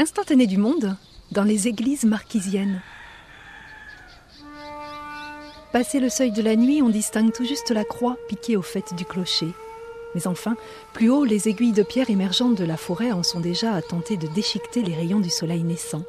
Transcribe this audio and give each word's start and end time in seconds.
Instantané 0.00 0.46
du 0.46 0.56
monde 0.56 0.96
dans 1.30 1.44
les 1.44 1.68
églises 1.68 2.04
marquisiennes. 2.04 2.80
Passé 5.74 6.00
le 6.00 6.08
seuil 6.08 6.32
de 6.32 6.40
la 6.40 6.56
nuit, 6.56 6.80
on 6.80 6.88
distingue 6.88 7.34
tout 7.34 7.44
juste 7.44 7.70
la 7.70 7.84
croix 7.84 8.16
piquée 8.26 8.56
au 8.56 8.62
fait 8.62 8.94
du 8.94 9.04
clocher. 9.04 9.52
Mais 10.14 10.26
enfin, 10.26 10.56
plus 10.94 11.10
haut, 11.10 11.26
les 11.26 11.50
aiguilles 11.50 11.74
de 11.74 11.82
pierre 11.82 12.08
émergentes 12.08 12.54
de 12.54 12.64
la 12.64 12.78
forêt 12.78 13.12
en 13.12 13.22
sont 13.22 13.40
déjà 13.40 13.74
à 13.74 13.82
tenter 13.82 14.16
de 14.16 14.26
déchiqueter 14.28 14.82
les 14.82 14.94
rayons 14.94 15.20
du 15.20 15.28
soleil 15.28 15.64
naissant. 15.64 16.04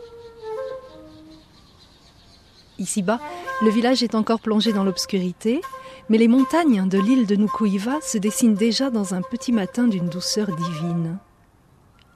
Ici-bas, 2.79 3.19
le 3.61 3.71
village 3.71 4.03
est 4.03 4.15
encore 4.15 4.39
plongé 4.39 4.71
dans 4.71 4.85
l'obscurité, 4.85 5.59
mais 6.07 6.17
les 6.17 6.29
montagnes 6.29 6.87
de 6.87 6.97
l'île 6.97 7.27
de 7.27 7.35
Nukuiva 7.35 7.99
se 8.01 8.17
dessinent 8.17 8.55
déjà 8.55 8.89
dans 8.89 9.15
un 9.15 9.21
petit 9.21 9.51
matin 9.51 9.89
d'une 9.89 10.07
douceur 10.07 10.47
divine. 10.55 11.19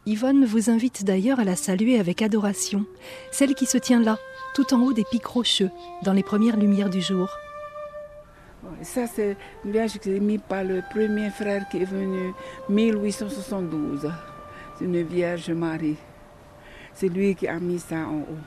Yvonne 0.07 0.45
vous 0.45 0.69
invite 0.69 1.03
d'ailleurs 1.03 1.39
à 1.39 1.43
la 1.43 1.55
saluer 1.55 1.99
avec 1.99 2.21
adoration, 2.21 2.85
celle 3.31 3.55
qui 3.55 3.65
se 3.65 3.79
tient 3.79 3.99
là, 3.99 4.19
tout 4.53 4.71
en 4.75 4.81
haut 4.81 4.93
des 4.93 5.03
pics 5.03 5.25
rocheux, 5.25 5.71
dans 6.03 6.13
les 6.13 6.21
premières 6.21 6.57
lumières 6.57 6.91
du 6.91 7.01
jour. 7.01 7.27
Ça, 8.83 9.07
c'est 9.07 9.35
une 9.63 9.71
vierge 9.71 9.97
qui 9.97 10.15
est 10.15 10.19
mise 10.19 10.41
par 10.47 10.63
le 10.63 10.83
premier 10.91 11.31
frère 11.31 11.67
qui 11.69 11.77
est 11.77 11.85
venu 11.85 12.33
en 12.69 12.71
1872. 12.71 14.11
C'est 14.77 14.85
une 14.85 15.01
Vierge 15.01 15.49
Marie. 15.49 15.97
C'est 16.93 17.09
lui 17.09 17.33
qui 17.33 17.47
a 17.47 17.59
mis 17.59 17.79
ça 17.79 17.95
en 17.95 18.17
haut. 18.17 18.37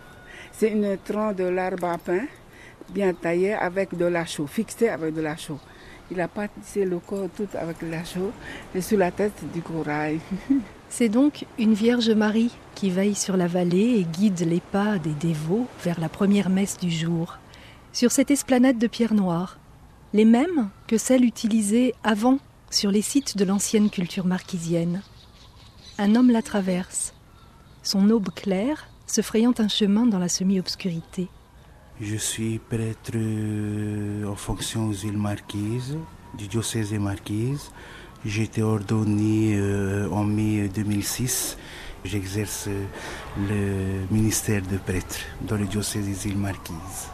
C'est 0.52 0.70
une 0.70 0.96
tronc 1.04 1.32
de 1.32 1.44
l'arbre 1.44 1.88
à 1.88 1.98
pain, 1.98 2.26
bien 2.90 3.12
taillé 3.14 3.54
avec 3.54 3.96
de 3.96 4.04
la 4.04 4.26
chaux, 4.26 4.46
fixé 4.46 4.90
avec 4.90 5.12
de 5.12 5.22
la 5.22 5.36
chaux. 5.36 5.60
Il 6.10 6.20
a 6.20 6.28
pas 6.28 6.46
tissé 6.46 6.84
le 6.84 7.00
corps 7.00 7.28
tout 7.36 7.48
avec 7.54 7.80
de 7.80 7.90
la 7.90 8.04
chaux 8.04 8.32
et 8.74 8.80
sur 8.80 8.98
la 8.98 9.10
tête 9.10 9.42
du 9.52 9.60
corail. 9.60 10.20
C'est 10.90 11.08
donc 11.08 11.46
une 11.58 11.74
Vierge 11.74 12.10
Marie 12.10 12.50
qui 12.74 12.90
veille 12.90 13.14
sur 13.14 13.36
la 13.36 13.46
vallée 13.46 13.98
et 13.98 14.04
guide 14.04 14.40
les 14.40 14.60
pas 14.60 14.98
des 14.98 15.12
dévots 15.12 15.66
vers 15.84 16.00
la 16.00 16.08
première 16.08 16.48
messe 16.48 16.78
du 16.78 16.90
jour, 16.90 17.38
sur 17.92 18.10
cette 18.10 18.30
esplanade 18.30 18.78
de 18.78 18.86
pierre 18.86 19.14
noire, 19.14 19.58
les 20.12 20.24
mêmes 20.24 20.70
que 20.86 20.96
celles 20.96 21.24
utilisées 21.24 21.94
avant 22.04 22.38
sur 22.70 22.90
les 22.90 23.02
sites 23.02 23.36
de 23.36 23.44
l'ancienne 23.44 23.90
culture 23.90 24.26
marquisienne. 24.26 25.02
Un 25.98 26.14
homme 26.14 26.30
la 26.30 26.42
traverse, 26.42 27.14
son 27.82 28.10
aube 28.10 28.30
claire 28.34 28.88
se 29.06 29.22
frayant 29.22 29.54
un 29.58 29.68
chemin 29.68 30.06
dans 30.06 30.18
la 30.18 30.28
semi-obscurité. 30.28 31.28
Je 32.00 32.16
suis 32.16 32.58
prêtre 32.58 33.12
euh, 33.14 34.24
en 34.26 34.36
fonction 34.36 34.88
aux 34.88 34.92
îles 34.92 35.18
Marquises, 35.18 35.96
du 36.36 36.46
diocèse 36.46 36.90
des 36.90 36.98
Marquises. 36.98 37.72
J'ai 38.24 38.42
été 38.42 38.62
ordonné 38.62 39.54
euh, 39.56 40.08
en 40.10 40.24
mai 40.24 40.68
2006. 40.74 41.56
J'exerce 42.04 42.66
euh, 42.66 42.84
le 43.48 44.12
ministère 44.14 44.62
de 44.62 44.76
prêtre 44.76 45.18
dans 45.42 45.56
le 45.56 45.66
diocèse 45.66 46.04
des 46.04 46.26
îles 46.26 46.36
Marquises. 46.36 47.10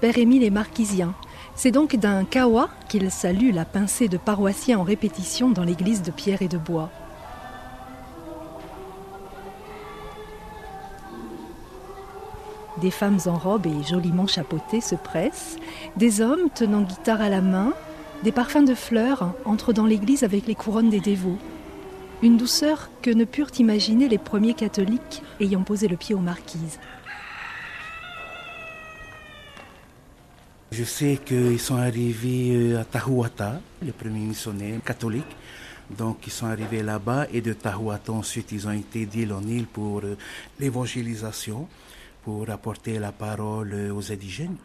Père 0.00 0.16
Émile 0.16 0.44
est 0.44 0.50
marquisien. 0.50 1.14
C'est 1.54 1.72
donc 1.72 1.96
d'un 1.96 2.24
kawa 2.24 2.70
qu'il 2.88 3.10
salue 3.10 3.52
la 3.52 3.66
pincée 3.66 4.08
de 4.08 4.16
paroissiens 4.16 4.78
en 4.78 4.82
répétition 4.82 5.50
dans 5.50 5.64
l'église 5.64 6.00
de 6.00 6.10
pierre 6.10 6.40
et 6.40 6.48
de 6.48 6.56
bois. 6.56 6.88
Des 12.80 12.90
femmes 12.90 13.18
en 13.26 13.36
robe 13.36 13.66
et 13.66 13.82
joliment 13.86 14.26
chapeautées 14.26 14.80
se 14.80 14.94
pressent, 14.94 15.58
des 15.96 16.22
hommes 16.22 16.48
tenant 16.54 16.80
guitare 16.80 17.20
à 17.20 17.28
la 17.28 17.42
main, 17.42 17.74
des 18.22 18.32
parfums 18.32 18.64
de 18.66 18.74
fleurs 18.74 19.34
entrent 19.44 19.72
dans 19.72 19.86
l'église 19.86 20.24
avec 20.24 20.46
les 20.46 20.54
couronnes 20.54 20.90
des 20.90 21.00
dévots. 21.00 21.38
Une 22.22 22.36
douceur 22.36 22.90
que 23.00 23.10
ne 23.10 23.24
purent 23.24 23.50
imaginer 23.58 24.08
les 24.08 24.18
premiers 24.18 24.52
catholiques 24.52 25.22
ayant 25.40 25.62
posé 25.62 25.88
le 25.88 25.96
pied 25.96 26.14
aux 26.14 26.20
marquises. 26.20 26.78
Je 30.70 30.84
sais 30.84 31.18
qu'ils 31.24 31.58
sont 31.58 31.76
arrivés 31.76 32.74
euh, 32.74 32.80
à 32.80 32.84
Tahuata, 32.84 33.60
les 33.82 33.90
premiers 33.90 34.20
missionnaires 34.20 34.80
catholiques. 34.84 35.36
Donc 35.90 36.18
ils 36.26 36.32
sont 36.32 36.46
arrivés 36.46 36.82
là-bas 36.82 37.26
et 37.32 37.40
de 37.40 37.52
Tahuata 37.52 38.12
ensuite 38.12 38.52
ils 38.52 38.68
ont 38.68 38.72
été 38.72 39.04
d'île 39.06 39.32
en 39.32 39.42
île 39.42 39.66
pour 39.66 40.00
euh, 40.04 40.16
l'évangélisation, 40.60 41.66
pour 42.22 42.48
apporter 42.50 43.00
la 43.00 43.10
parole 43.10 43.72
euh, 43.72 43.92
aux 43.92 44.12
indigènes. 44.12 44.56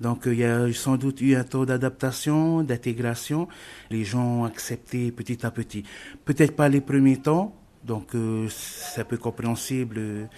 Donc 0.00 0.22
il 0.26 0.34
y 0.34 0.44
a 0.44 0.72
sans 0.72 0.96
doute 0.96 1.20
eu 1.20 1.34
un 1.34 1.44
taux 1.44 1.66
d'adaptation, 1.66 2.62
d'intégration. 2.62 3.48
Les 3.90 4.04
gens 4.04 4.40
ont 4.40 4.44
accepté 4.44 5.10
petit 5.12 5.44
à 5.44 5.50
petit. 5.50 5.84
Peut-être 6.24 6.54
pas 6.54 6.68
les 6.68 6.80
premiers 6.80 7.16
temps, 7.16 7.54
donc 7.84 8.12
c'est 8.48 9.00
un 9.00 9.04
peu 9.04 9.16
compréhensible 9.16 10.28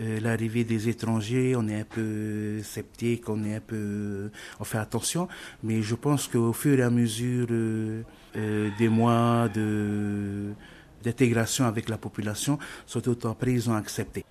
euh, 0.00 0.20
l'arrivée 0.20 0.62
des 0.62 0.88
étrangers, 0.88 1.56
on 1.56 1.66
est 1.66 1.80
un 1.80 1.84
peu 1.84 2.62
sceptique, 2.62 3.28
on 3.28 3.42
est 3.42 3.56
un 3.56 3.60
peu, 3.60 4.30
on 4.60 4.64
fait 4.64 4.78
attention, 4.78 5.26
mais 5.64 5.82
je 5.82 5.96
pense 5.96 6.28
qu'au 6.28 6.52
fur 6.52 6.78
et 6.78 6.82
à 6.82 6.90
mesure 6.90 7.48
euh, 7.50 8.02
euh, 8.36 8.70
des 8.78 8.88
mois 8.88 9.48
d'intégration 11.02 11.64
avec 11.64 11.88
la 11.88 11.98
population, 11.98 12.60
surtout 12.86 13.18
après 13.26 13.54
ils 13.54 13.68
ont 13.68 13.74
accepté. 13.74 14.24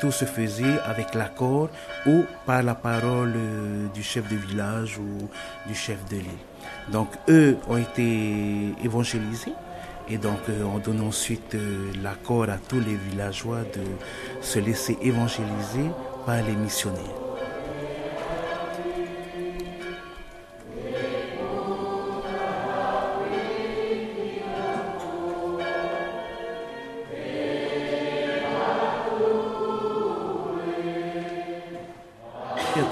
Tout 0.00 0.12
se 0.12 0.24
faisait 0.24 0.78
avec 0.84 1.14
l'accord 1.14 1.68
ou 2.06 2.24
par 2.46 2.62
la 2.62 2.74
parole 2.74 3.34
du 3.94 4.02
chef 4.02 4.28
de 4.28 4.36
village 4.36 4.98
ou 4.98 5.28
du 5.66 5.74
chef 5.74 6.04
de 6.08 6.16
l'île. 6.16 6.44
Donc 6.90 7.08
eux 7.28 7.56
ont 7.68 7.76
été 7.76 8.74
évangélisés 8.82 9.52
et 10.08 10.18
donc 10.18 10.40
euh, 10.48 10.64
on 10.64 10.78
donne 10.78 11.00
ensuite 11.02 11.54
euh, 11.54 11.92
l'accord 12.02 12.48
à 12.50 12.56
tous 12.56 12.80
les 12.80 12.96
villageois 12.96 13.60
de 13.60 13.82
se 14.42 14.58
laisser 14.58 14.98
évangéliser 15.02 15.90
par 16.26 16.42
les 16.42 16.56
missionnaires. 16.56 17.19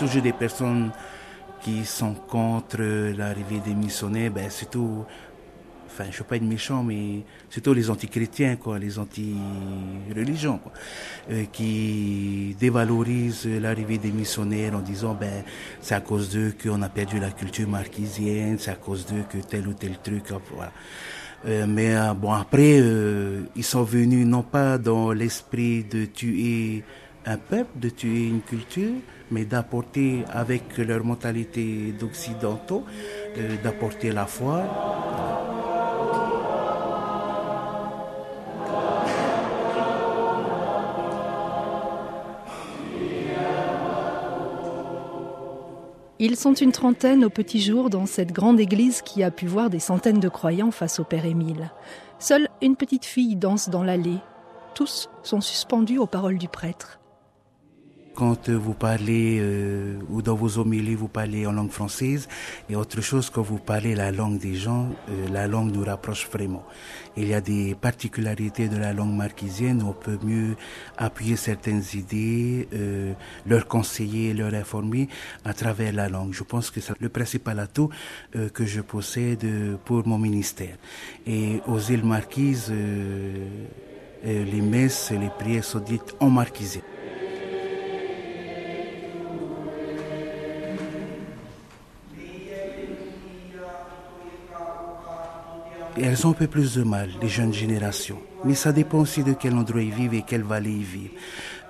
Toujours 0.08 0.22
des 0.22 0.32
personnes 0.32 0.91
qui 1.60 1.84
sont 1.84 2.14
contre 2.14 2.80
l'arrivée 3.14 3.60
des 3.64 3.74
missionnaires, 3.74 4.30
ben 4.30 4.48
surtout, 4.48 5.04
enfin 5.86 6.04
je 6.04 6.14
ne 6.14 6.19
veux 6.19 6.24
pas 6.24 6.36
être 6.36 6.44
méchant, 6.44 6.82
mais 6.82 7.24
surtout 7.50 7.74
les 7.74 7.91
anti-chrétiens, 7.91 8.56
quoi, 8.56 8.78
les 8.78 8.98
anti-religions, 8.98 10.60
euh, 11.30 11.44
qui 11.52 12.56
dévalorisent 12.58 13.46
l'arrivée 13.46 13.98
des 13.98 14.10
missionnaires 14.10 14.76
en 14.76 14.80
disant 14.80 15.14
ben 15.14 15.44
c'est 15.82 15.94
à 15.94 16.00
cause 16.00 16.30
d'eux 16.30 16.54
qu'on 16.62 16.80
a 16.80 16.88
perdu 16.88 17.20
la 17.20 17.30
culture 17.30 17.69
marquisienne, 17.69 18.56
c'est 18.58 18.70
à 18.70 18.76
cause 18.76 19.04
d'eux 19.04 19.25
que 19.28 19.38
tel 19.38 19.69
ou 19.69 19.75
tel 19.75 19.98
truc, 19.98 20.25
voilà. 20.54 20.72
Euh, 21.46 21.66
mais 21.69 21.94
euh, 21.94 22.14
bon 22.14 22.32
après, 22.32 22.82
ils 23.54 23.64
sont 23.64 23.82
venus 23.82 24.26
non 24.26 24.42
pas 24.42 24.78
dans 24.78 25.12
l'esprit 25.12 25.84
de 25.84 26.06
tuer 26.06 26.82
un 27.26 27.36
peuple, 27.36 27.78
de 27.78 27.90
tuer 27.90 28.28
une 28.28 28.40
culture, 28.40 28.94
mais 29.31 29.44
d'apporter 29.44 30.25
avec 30.31 30.78
leur 30.78 31.05
mentalité 31.05 31.93
d'occidentaux, 31.99 32.84
euh, 33.37 33.56
d'apporter 33.62 34.12
la 34.12 34.27
foi. 34.27 34.65
Ils 46.20 46.35
sont 46.35 46.55
une 46.55 46.73
trentaine 46.73 47.25
au 47.25 47.31
petit 47.31 47.61
jour 47.61 47.91
dans 47.91 48.05
cette 48.05 48.32
grande 48.32 48.58
église 48.58 49.02
qui 49.02 49.23
a 49.23 49.31
pu 49.31 49.47
voir 49.47 49.70
des 49.70 49.79
centaines 49.79 50.19
de 50.19 50.29
croyants 50.29 50.73
face 50.73 50.99
au 50.99 51.05
Père 51.05 51.25
Émile. 51.25 51.70
Seule 52.19 52.49
une 52.61 52.75
petite 52.75 53.05
fille 53.05 53.37
danse 53.37 53.69
dans 53.69 53.85
l'allée. 53.85 54.19
Tous 54.75 55.08
sont 55.23 55.41
suspendus 55.41 55.99
aux 55.99 56.06
paroles 56.06 56.38
du 56.38 56.49
prêtre 56.49 56.98
quand 58.19 58.50
vous 58.50 58.75
parlez 58.75 59.38
euh, 59.41 59.97
ou 60.11 60.23
dans 60.23 60.35
vos 60.35 60.59
homélies 60.59 60.97
vous 60.97 61.06
parlez 61.06 61.47
en 61.47 61.53
langue 61.53 61.70
française 61.70 62.26
et 62.69 62.75
autre 62.75 63.00
chose 63.00 63.31
quand 63.31 63.43
vous 63.43 63.61
parlez 63.61 63.94
la 63.94 64.11
langue 64.11 64.38
des 64.41 64.56
gens, 64.56 64.88
euh, 65.09 65.29
la 65.32 65.47
langue 65.47 65.70
nous 65.73 65.85
rapproche 65.85 66.29
vraiment. 66.29 66.65
Il 67.17 67.29
y 67.29 67.35
a 67.35 67.41
des 67.41 67.76
particularités 67.81 68.67
de 68.69 68.76
la 68.76 68.93
langue 68.93 69.15
marquisienne 69.15 69.85
on 69.87 69.93
peut 69.93 70.19
mieux 70.25 70.56
appuyer 70.97 71.37
certaines 71.37 71.85
idées, 71.94 72.67
euh, 72.75 73.12
leur 73.47 73.69
conseiller, 73.69 74.35
leur 74.35 74.53
informer 74.53 75.09
à 75.44 75.55
travers 75.55 75.93
la 75.93 76.09
langue. 76.09 76.32
Je 76.32 76.43
pense 76.43 76.73
que 76.73 76.81
c'est 76.81 77.00
le 77.00 77.11
principal 77.11 77.61
atout 77.61 77.88
euh, 78.35 78.49
que 78.49 78.67
je 78.67 78.81
possède 78.81 79.47
pour 79.85 80.05
mon 80.09 80.19
ministère. 80.19 80.76
Et 81.25 81.61
aux 81.69 81.79
îles 81.79 82.05
marquises, 82.05 82.73
euh, 82.73 83.47
les 84.25 84.61
messes 84.61 85.12
les 85.12 85.31
prières 85.31 85.64
sont 85.64 85.79
dites 85.79 86.17
en 86.19 86.31
marquisien. 86.31 86.82
Elles 96.03 96.27
ont 96.27 96.31
un 96.31 96.35
peu 96.35 96.47
plus 96.47 96.75
de 96.75 96.83
mal, 96.83 97.11
les 97.21 97.29
jeunes 97.29 97.53
générations. 97.53 98.19
Mais 98.45 98.55
ça 98.55 98.73
dépend 98.73 98.99
aussi 98.99 99.23
de 99.25 99.33
quel 99.33 99.55
endroit 99.55 99.83
ils 99.83 99.93
vivent 99.93 100.15
et 100.15 100.23
quelle 100.23 100.43
vallée 100.43 100.71
ils 100.71 100.85
vivent 100.85 101.11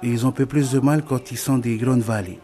ils 0.03 0.25
ont 0.25 0.29
un 0.29 0.33
peu 0.33 0.47
plus 0.47 0.71
de 0.73 0.81
mal 0.81 1.03
quand 1.05 1.31
ils 1.31 1.39
sont 1.39 1.59
des 1.59 1.77
grandes 1.77 2.03
vallées. 2.03 2.39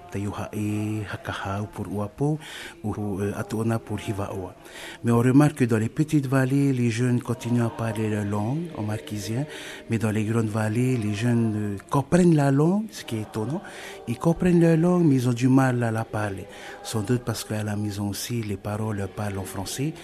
Hakaha 1.13 1.63
pour 1.73 1.87
Uapo 1.89 2.39
ou 2.83 3.21
euh, 3.21 3.79
pour 3.85 4.01
Hivaoa. 4.01 4.55
Mais 5.03 5.13
on 5.13 5.19
remarque 5.19 5.57
que 5.57 5.65
dans 5.65 5.79
les 5.79 5.89
petites 5.89 6.27
vallées, 6.27 6.73
les 6.73 6.91
jeunes 6.91 7.21
continuent 7.21 7.65
à 7.65 7.71
parler 7.71 8.09
leur 8.09 8.25
langue 8.25 8.63
en 8.77 8.83
marquisien, 8.83 9.45
mais 9.91 9.99
dans 9.99 10.11
les 10.11 10.25
grandes 10.25 10.49
vallées, 10.49 10.97
les 10.97 11.15
jeunes 11.15 11.55
euh, 11.57 11.77
comprennent 11.91 12.35
la 12.35 12.51
langue, 12.51 12.85
ce 12.91 13.05
qui 13.05 13.17
est 13.17 13.23
étonnant. 13.23 13.63
Ils 14.09 14.19
comprennent 14.19 14.61
leur 14.61 14.77
langue, 14.77 15.05
mais 15.05 15.17
ils 15.17 15.29
ont 15.29 15.33
du 15.33 15.49
mal 15.49 15.83
à 15.83 15.91
la 15.91 16.05
parler. 16.05 16.47
Sans 16.83 17.03
doute 17.03 17.23
parce 17.25 17.45
qu'à 17.45 17.63
la 17.63 17.77
maison 17.77 18.09
aussi, 18.09 18.43
les 18.43 18.57
paroles 18.57 18.99
leur 18.99 19.09
parlent 19.09 19.39
en 19.39 19.45
français, 19.45 19.95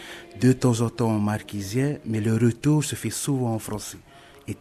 de 0.40 0.52
temps 0.52 0.80
en 0.80 0.90
temps 0.90 1.10
en 1.10 1.20
marquisien, 1.20 1.96
mais 2.04 2.20
le 2.20 2.34
retour 2.34 2.82
se 2.84 2.94
fait 2.94 3.10
souvent 3.10 3.54
en 3.54 3.58
français 3.58 3.98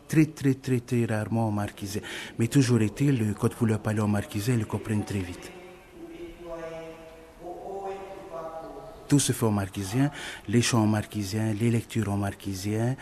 très 0.08 0.26
très 0.26 0.54
très 0.54 0.80
très 0.80 1.06
rarement 1.06 1.48
en 1.48 1.52
marquisien. 1.52 2.02
Mais 2.38 2.48
toujours 2.48 2.82
est-il, 2.82 3.34
quand 3.40 3.54
vous 3.56 3.66
leur 3.66 3.80
parlez 3.80 4.02
en 4.02 4.08
marquisien, 4.08 4.56
ils 4.56 4.60
le 4.60 4.66
comprennent 4.66 5.06
très 5.06 5.20
vite. 5.20 5.52
Tout 9.08 9.18
se 9.18 9.32
fait 9.32 9.46
en 9.48 9.52
marquisien, 9.52 10.12
les 10.48 10.62
chants 10.62 10.84
en 10.84 10.88
marquisien, 10.88 11.52
les 11.60 11.72
lectures 11.72 12.12
en 12.12 12.18
marquisien. 12.18 12.96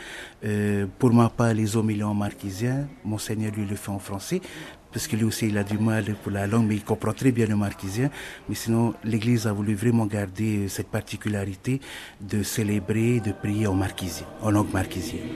Euh, 0.46 0.86
pour 0.98 1.12
ma 1.12 1.28
part, 1.28 1.54
les 1.54 1.76
homilies 1.76 2.02
en 2.02 2.14
marquisien. 2.14 2.88
Monseigneur, 3.04 3.52
lui, 3.52 3.66
le 3.66 3.76
fait 3.76 3.92
en 3.92 4.00
français, 4.00 4.40
parce 4.94 5.06
que 5.06 5.18
lui 5.18 5.26
aussi, 5.26 5.48
il 5.48 5.58
a 5.58 5.66
du 5.66 5.78
mal 5.78 6.16
pour 6.24 6.32
la 6.32 6.48
langue, 6.48 6.68
mais 6.68 6.76
il 6.76 6.84
comprend 6.86 7.12
très 7.12 7.34
bien 7.34 7.46
le 7.46 7.58
marquisien. 7.58 8.10
Mais 8.48 8.56
sinon, 8.56 8.94
l'Église 9.04 9.48
a 9.48 9.52
voulu 9.52 9.76
vraiment 9.76 10.06
garder 10.06 10.70
cette 10.70 10.88
particularité 10.88 11.82
de 12.22 12.42
célébrer, 12.42 13.20
de 13.20 13.34
prier 13.34 13.68
en 13.68 13.76
marquisien, 13.76 14.28
en 14.42 14.50
langue 14.50 14.72
marquisienne. 14.72 15.28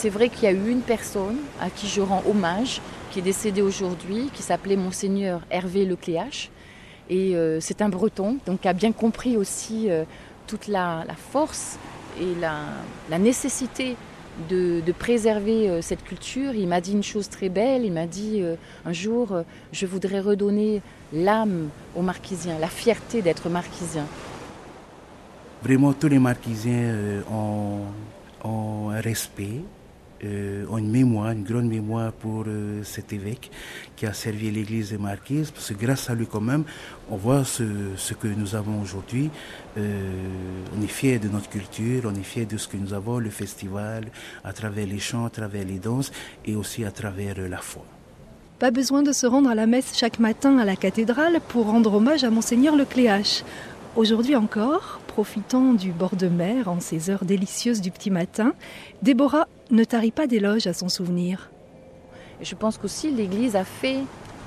C'est 0.00 0.10
vrai 0.10 0.28
qu'il 0.28 0.44
y 0.44 0.46
a 0.46 0.52
eu 0.52 0.70
une 0.70 0.82
personne 0.82 1.38
à 1.60 1.70
qui 1.70 1.88
je 1.88 2.00
rends 2.00 2.22
hommage, 2.24 2.80
qui 3.10 3.18
est 3.18 3.22
décédée 3.22 3.62
aujourd'hui, 3.62 4.30
qui 4.32 4.42
s'appelait 4.42 4.76
Monseigneur 4.76 5.40
Hervé 5.50 5.84
Lecléache. 5.84 6.50
Et 7.10 7.34
euh, 7.34 7.58
c'est 7.60 7.82
un 7.82 7.88
breton, 7.88 8.38
donc 8.46 8.64
a 8.64 8.74
bien 8.74 8.92
compris 8.92 9.36
aussi 9.36 9.90
euh, 9.90 10.04
toute 10.48 10.66
la, 10.66 11.04
force 11.30 11.78
et 12.20 12.34
la, 12.40 13.18
nécessité 13.18 13.96
de, 14.48 14.82
préserver 14.98 15.68
euh, 15.68 15.82
cette 15.82 16.02
culture. 16.02 16.54
Il 16.54 16.66
m'a 16.66 16.80
dit 16.80 16.92
une 16.92 17.04
chose 17.04 17.28
très 17.28 17.48
belle, 17.48 17.84
il 17.84 17.92
m'a 17.92 18.06
dit 18.06 18.40
euh, 18.42 18.56
un 18.84 18.92
jour, 18.92 19.32
euh, 19.32 19.42
je 19.72 19.86
voudrais 19.86 20.20
redonner 20.20 20.80
l'âme 21.12 21.68
aux 21.94 22.02
marquisiens, 22.02 22.58
la 22.58 22.68
fierté 22.68 23.22
d'être 23.22 23.48
marquisien. 23.48 24.06
Vraiment, 25.62 25.92
tous 25.92 26.08
les 26.08 26.18
marquisiens 26.18 27.22
ont, 27.30 27.80
ont 28.44 28.90
un 28.90 29.00
respect 29.00 29.60
euh, 30.24 30.76
une 30.76 30.90
mémoire, 30.90 31.30
une 31.30 31.44
grande 31.44 31.68
mémoire 31.68 32.12
pour 32.12 32.44
euh, 32.46 32.82
cet 32.82 33.12
évêque 33.12 33.50
qui 33.96 34.06
a 34.06 34.12
servi 34.12 34.50
l'Église 34.50 34.90
des 34.90 34.98
Marquises, 34.98 35.50
parce 35.50 35.68
que 35.68 35.74
grâce 35.74 36.10
à 36.10 36.14
lui 36.14 36.26
quand 36.26 36.40
même, 36.40 36.64
on 37.10 37.16
voit 37.16 37.44
ce, 37.44 37.62
que 38.14 38.28
nous 38.28 38.54
avons 38.54 38.80
aujourd'hui. 38.80 39.30
Euh, 39.76 40.10
on 40.76 40.82
est 40.82 40.88
fiers 40.88 41.18
de 41.18 41.28
notre 41.28 41.48
culture, 41.48 42.02
on 42.04 42.14
est 42.14 42.24
fiers 42.24 42.46
de 42.46 42.56
ce 42.56 42.66
que 42.66 42.76
nous 42.76 42.94
avons, 42.94 43.18
le 43.18 43.30
festival, 43.30 44.06
à 44.44 44.52
travers 44.52 44.86
les 44.86 44.98
chants, 44.98 45.24
à 45.24 45.30
travers 45.30 45.64
les 45.64 45.78
danses 45.78 46.10
et 46.44 46.56
aussi 46.56 46.84
à 46.84 46.90
travers 46.90 47.36
la 47.48 47.58
foi. 47.58 47.84
Pas 48.58 48.72
besoin 48.72 49.02
de 49.02 49.12
se 49.12 49.26
rendre 49.26 49.50
à 49.50 49.54
la 49.54 49.66
messe 49.66 49.96
chaque 49.96 50.18
matin 50.18 50.58
à 50.58 50.64
la 50.64 50.74
cathédrale 50.74 51.38
pour 51.48 51.66
rendre 51.66 51.94
hommage 51.94 52.24
à 52.24 52.30
monseigneur 52.30 52.74
Lecléache. 52.74 53.44
Aujourd'hui 53.94 54.36
encore, 54.36 55.00
profitant 55.06 55.74
du 55.74 55.90
bord 55.90 56.14
de 56.14 56.28
mer 56.28 56.68
en 56.68 56.78
ces 56.80 57.10
heures 57.10 57.24
délicieuses 57.24 57.80
du 57.80 57.90
petit 57.90 58.10
matin, 58.10 58.52
Déborah 59.02 59.48
ne 59.70 59.84
tarit 59.84 60.10
pas 60.10 60.26
d'éloges 60.26 60.66
à 60.66 60.72
son 60.72 60.88
souvenir. 60.88 61.50
Je 62.40 62.54
pense 62.54 62.78
qu'aussi 62.78 63.10
l'Église 63.10 63.56
a 63.56 63.64
fait 63.64 63.98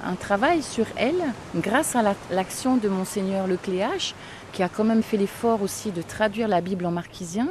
un 0.04 0.16
travail 0.16 0.64
sur 0.64 0.86
elle 0.96 1.22
grâce 1.56 1.96
à 1.96 2.16
l'action 2.32 2.78
de 2.78 2.90
monseigneur 2.90 3.48
Lecléache, 3.48 4.16
qui 4.52 4.64
a 4.64 4.70
quand 4.70 4.84
même 4.84 5.04
fait 5.04 5.18
l'effort 5.18 5.62
aussi 5.62 5.92
de 5.92 6.02
traduire 6.02 6.48
la 6.48 6.62
Bible 6.62 6.86
en 6.86 6.92
marquisien, 6.92 7.48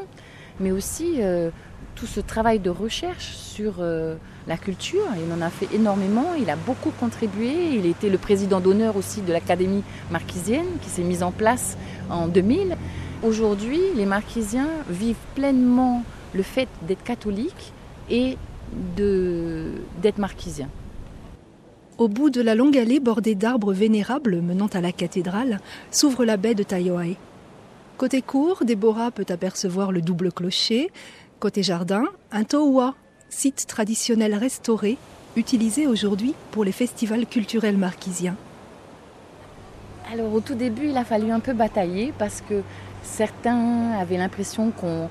mais 0.58 0.72
aussi 0.72 1.16
euh, 1.18 1.50
tout 1.94 2.06
ce 2.06 2.20
travail 2.20 2.58
de 2.58 2.70
recherche 2.70 3.34
sur 3.34 3.76
euh, 3.78 4.16
la 4.48 4.56
culture. 4.56 5.06
Il 5.24 5.32
en 5.32 5.40
a 5.40 5.50
fait 5.50 5.68
énormément, 5.72 6.34
il 6.38 6.50
a 6.50 6.56
beaucoup 6.56 6.90
contribué. 6.90 7.74
Il 7.74 7.86
était 7.86 8.08
le 8.08 8.18
président 8.18 8.60
d'honneur 8.60 8.96
aussi 8.96 9.22
de 9.22 9.32
l'Académie 9.32 9.84
marquisienne 10.10 10.66
qui 10.82 10.90
s'est 10.90 11.02
mise 11.02 11.22
en 11.22 11.30
place 11.30 11.76
en 12.10 12.26
2000. 12.26 12.76
Aujourd'hui, 13.22 13.80
les 13.96 14.06
Marquisiens 14.06 14.70
vivent 14.88 15.16
pleinement 15.34 16.02
le 16.34 16.42
fait 16.42 16.68
d'être 16.82 17.02
catholiques 17.02 17.72
et 18.08 18.36
d'être 18.96 20.18
marquisiens. 20.18 20.68
Au 21.98 22.08
bout 22.08 22.30
de 22.30 22.40
la 22.40 22.54
longue 22.54 22.78
allée 22.78 23.00
bordée 23.00 23.34
d'arbres 23.34 23.72
vénérables 23.72 24.40
menant 24.40 24.68
à 24.68 24.80
la 24.80 24.92
cathédrale, 24.92 25.60
s'ouvre 25.90 26.24
la 26.24 26.36
baie 26.36 26.54
de 26.54 26.62
Taiohae. 26.62 27.16
Côté 27.98 28.22
cour, 28.22 28.64
Déborah 28.64 29.10
peut 29.10 29.26
apercevoir 29.28 29.92
le 29.92 30.00
double 30.00 30.32
clocher. 30.32 30.90
Côté 31.40 31.62
jardin, 31.62 32.04
un 32.32 32.44
towa, 32.44 32.94
site 33.28 33.66
traditionnel 33.66 34.34
restauré, 34.34 34.96
utilisé 35.36 35.86
aujourd'hui 35.86 36.34
pour 36.52 36.64
les 36.64 36.72
festivals 36.72 37.26
culturels 37.26 37.76
marquisiens. 37.76 38.36
Alors 40.10 40.32
au 40.32 40.40
tout 40.40 40.54
début, 40.54 40.88
il 40.88 40.96
a 40.96 41.04
fallu 41.04 41.30
un 41.30 41.40
peu 41.40 41.52
batailler 41.52 42.12
parce 42.18 42.40
que 42.40 42.62
Certains 43.02 43.92
avaient 43.98 44.16
l'impression 44.16 44.70
qu'on 44.70 45.08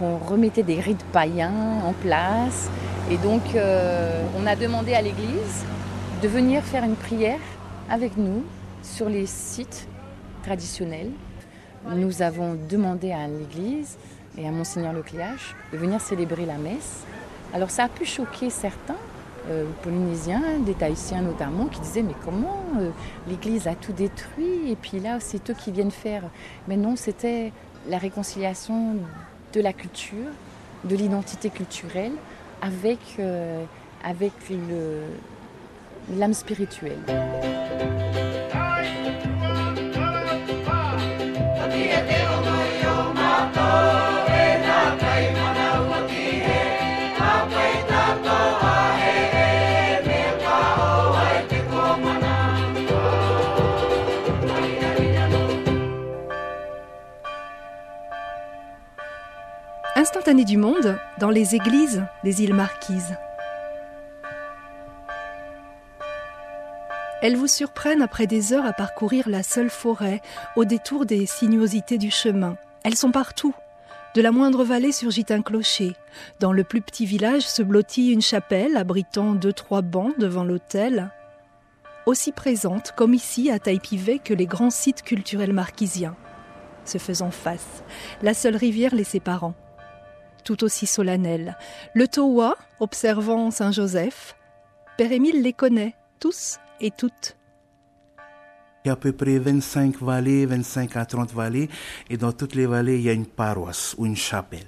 remettait 0.00 0.62
des 0.62 0.80
rites 0.80 1.04
païens 1.12 1.80
en 1.84 1.92
place. 1.92 2.70
Et 3.10 3.16
donc, 3.16 3.42
euh, 3.54 4.22
on 4.38 4.46
a 4.46 4.56
demandé 4.56 4.94
à 4.94 5.02
l'Église 5.02 5.64
de 6.22 6.28
venir 6.28 6.62
faire 6.62 6.84
une 6.84 6.96
prière 6.96 7.40
avec 7.90 8.16
nous 8.16 8.42
sur 8.82 9.08
les 9.08 9.26
sites 9.26 9.88
traditionnels. 10.42 11.10
Nous 11.94 12.22
avons 12.22 12.56
demandé 12.68 13.12
à 13.12 13.28
l'Église 13.28 13.96
et 14.36 14.46
à 14.46 14.50
Monseigneur 14.50 14.92
Lecléache 14.92 15.54
de 15.72 15.78
venir 15.78 16.00
célébrer 16.00 16.44
la 16.44 16.58
messe. 16.58 17.04
Alors 17.54 17.70
ça 17.70 17.84
a 17.84 17.88
pu 17.88 18.04
choquer 18.04 18.50
certains, 18.50 18.96
euh, 19.48 19.64
polynésiens, 19.82 20.42
des 20.66 20.74
Tahitiens 20.74 21.22
notamment, 21.22 21.66
qui 21.66 21.80
disaient 21.80 22.02
mais 22.02 22.14
comment 22.24 22.62
euh, 22.78 22.90
l'Église 23.28 23.66
a 23.66 23.74
tout 23.74 23.92
détruit? 23.92 24.70
Et 24.70 24.76
puis 24.76 25.00
là 25.00 25.18
c'est 25.20 25.48
eux 25.50 25.54
qui 25.54 25.70
viennent 25.70 25.90
faire. 25.90 26.24
Mais 26.66 26.76
non, 26.76 26.96
c'était 26.96 27.52
la 27.88 27.98
réconciliation 27.98 28.96
de 29.52 29.60
la 29.60 29.72
culture, 29.72 30.30
de 30.84 30.96
l'identité 30.96 31.50
culturelle 31.50 32.12
avec, 32.62 32.98
euh, 33.18 33.64
avec 34.04 34.32
l'âme 36.16 36.34
spirituelle. 36.34 36.98
Instantané 59.98 60.44
du 60.44 60.58
monde 60.58 60.96
dans 61.18 61.28
les 61.28 61.56
églises 61.56 62.04
des 62.22 62.44
îles 62.44 62.54
Marquises. 62.54 63.16
Elles 67.20 67.34
vous 67.34 67.48
surprennent 67.48 68.00
après 68.00 68.28
des 68.28 68.52
heures 68.52 68.64
à 68.64 68.72
parcourir 68.72 69.28
la 69.28 69.42
seule 69.42 69.70
forêt, 69.70 70.22
au 70.54 70.64
détour 70.64 71.04
des 71.04 71.26
sinuosités 71.26 71.98
du 71.98 72.12
chemin. 72.12 72.56
Elles 72.84 72.94
sont 72.94 73.10
partout. 73.10 73.56
De 74.14 74.22
la 74.22 74.30
moindre 74.30 74.62
vallée 74.62 74.92
surgit 74.92 75.26
un 75.30 75.42
clocher. 75.42 75.96
Dans 76.38 76.52
le 76.52 76.62
plus 76.62 76.80
petit 76.80 77.04
village 77.04 77.48
se 77.48 77.64
blottit 77.64 78.12
une 78.12 78.22
chapelle 78.22 78.76
abritant 78.76 79.34
deux 79.34 79.52
trois 79.52 79.82
bancs 79.82 80.16
devant 80.16 80.44
l'autel. 80.44 81.10
Aussi 82.06 82.30
présente 82.30 82.92
comme 82.92 83.14
ici 83.14 83.50
à 83.50 83.58
Taïpivet 83.58 84.20
que 84.20 84.32
les 84.32 84.46
grands 84.46 84.70
sites 84.70 85.02
culturels 85.02 85.52
marquisiens. 85.52 86.14
Se 86.84 86.98
faisant 86.98 87.32
face, 87.32 87.82
la 88.22 88.32
seule 88.32 88.54
rivière 88.54 88.94
les 88.94 89.02
séparant 89.02 89.54
tout 90.44 90.64
aussi 90.64 90.86
solennel. 90.86 91.56
Le 91.94 92.08
Towa, 92.08 92.56
observant 92.80 93.50
Saint-Joseph, 93.50 94.36
Père 94.96 95.12
Émile 95.12 95.42
les 95.42 95.52
connaît, 95.52 95.94
tous 96.18 96.58
et 96.80 96.90
toutes. 96.90 97.36
Il 98.84 98.88
y 98.88 98.90
a 98.90 98.94
à 98.94 98.96
peu 98.96 99.12
près 99.12 99.38
25 99.38 100.00
vallées, 100.00 100.46
25 100.46 100.96
à 100.96 101.04
30 101.04 101.32
vallées, 101.32 101.68
et 102.08 102.16
dans 102.16 102.32
toutes 102.32 102.54
les 102.54 102.66
vallées, 102.66 102.96
il 102.96 103.02
y 103.02 103.08
a 103.08 103.12
une 103.12 103.26
paroisse 103.26 103.94
ou 103.98 104.06
une 104.06 104.16
chapelle. 104.16 104.66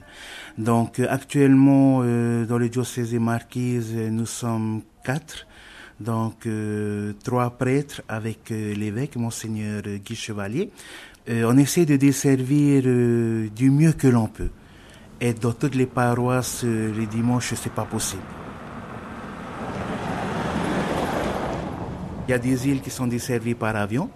Donc 0.59 0.99
euh, 0.99 1.07
actuellement, 1.09 2.01
euh, 2.03 2.45
dans 2.45 2.59
le 2.59 2.69
diocèse 2.69 3.13
des 3.13 3.19
Marquises, 3.19 3.95
nous 3.95 4.27
sommes 4.27 4.83
quatre. 5.05 5.47
Donc 6.01 6.49
trois 7.23 7.51
prêtres 7.51 8.01
avec 8.09 8.49
l'évêque, 8.49 9.17
monseigneur 9.17 9.83
Guy 9.83 10.17
Chevalier. 10.17 10.71
on 11.29 11.59
essaie 11.59 11.85
de 11.85 11.97
desservir 11.97 12.85
du 12.85 13.71
mieux 13.71 13.93
que 13.93 14.09
l'on 14.09 14.27
peut. 14.27 14.49
Et 15.21 15.35
dans 15.35 15.53
toutes 15.53 15.75
les 15.75 15.87
paroisses, 15.87 16.65
les 16.65 17.07
dimanches, 17.07 17.55
c'est 17.55 17.73
pas 17.73 17.85
possible. 17.85 18.23
Il 22.27 22.31
y 22.31 22.35
a 22.35 22.39
des 22.39 22.69
îles 22.69 22.81
qui 22.81 22.91
sont 22.91 23.09
desservies 23.09 23.57
par 23.57 23.75
avion. 23.75 24.09